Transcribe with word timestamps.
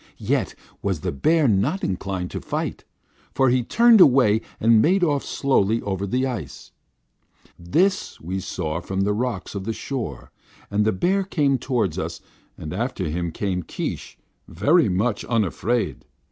"Yet 0.17 0.55
was 0.81 1.01
the 1.01 1.11
bear 1.11 1.47
not 1.47 1.83
inclined 1.83 2.31
to 2.31 2.41
fight, 2.41 2.85
for 3.35 3.49
he 3.49 3.61
turned 3.61 4.01
away 4.01 4.41
and 4.59 4.81
made 4.81 5.03
off 5.03 5.23
slowly 5.23 5.79
over 5.83 6.07
the 6.07 6.25
ice. 6.25 6.71
This 7.59 8.19
we 8.19 8.39
saw 8.39 8.81
from 8.81 9.01
the 9.01 9.13
rocks 9.13 9.53
of 9.53 9.63
the 9.63 9.73
shore, 9.73 10.31
and 10.71 10.85
the 10.85 10.91
bear 10.91 11.23
came 11.23 11.59
toward 11.59 11.99
us, 11.99 12.19
and 12.57 12.73
after 12.73 13.09
him 13.09 13.31
came 13.31 13.61
Keesh, 13.61 14.17
very 14.47 14.89
much 14.89 15.23
unafraid. 15.25 16.03